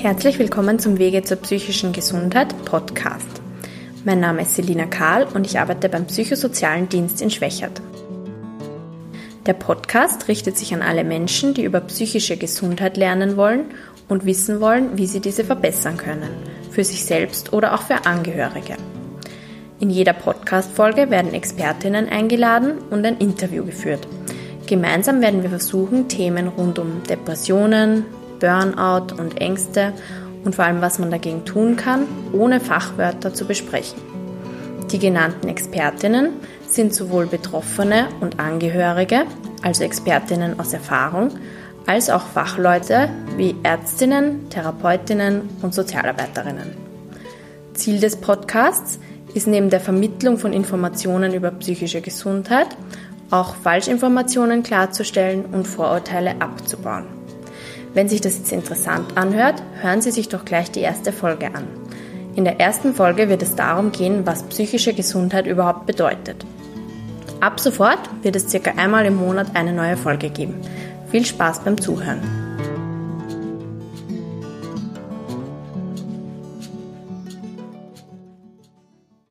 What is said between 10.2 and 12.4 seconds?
richtet sich an alle Menschen, die über psychische